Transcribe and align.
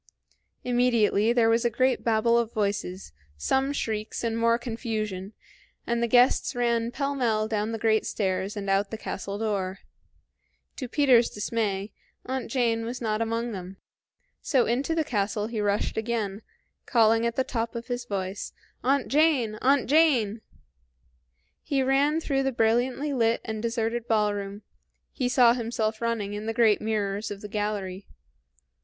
Immediately 0.63 1.31
there 1.31 1.47
was 1.47 1.63
a 1.63 1.69
great 1.69 2.03
babble 2.03 2.35
of 2.35 2.51
voices, 2.51 3.13
some 3.37 3.71
shrieks, 3.71 4.23
and 4.23 4.35
more 4.35 4.57
confusion, 4.57 5.33
and 5.85 6.01
the 6.01 6.07
guests 6.07 6.55
ran 6.55 6.89
pell 6.89 7.13
mell 7.13 7.47
down 7.47 7.71
the 7.71 7.77
great 7.77 8.07
stairs 8.07 8.57
and 8.57 8.67
out 8.67 8.89
the 8.89 8.97
castle 8.97 9.37
door. 9.37 9.81
To 10.77 10.87
Peter's 10.87 11.29
dismay, 11.29 11.91
Aunt 12.25 12.49
Jane 12.49 12.83
was 12.83 12.99
not 12.99 13.21
among 13.21 13.51
them. 13.51 13.77
So 14.41 14.65
into 14.65 14.95
the 14.95 15.03
castle 15.03 15.45
he 15.45 15.61
rushed 15.61 15.97
again, 15.97 16.41
calling 16.87 17.23
at 17.27 17.35
the 17.35 17.43
top 17.43 17.75
of 17.75 17.85
his 17.85 18.05
voice, 18.05 18.53
"Aunt 18.83 19.07
Jane! 19.07 19.59
Aunt 19.61 19.87
Jane!" 19.87 20.41
He 21.61 21.83
ran 21.83 22.19
through 22.19 22.41
the 22.41 22.51
brilliantly 22.51 23.13
lit 23.13 23.39
and 23.45 23.61
deserted 23.61 24.07
ballroom; 24.07 24.63
he 25.11 25.29
saw 25.29 25.53
himself 25.53 26.01
running 26.01 26.33
in 26.33 26.47
the 26.47 26.55
great 26.55 26.81
mirrors 26.81 27.29
of 27.29 27.41
the 27.41 27.47
gallery. 27.47 28.07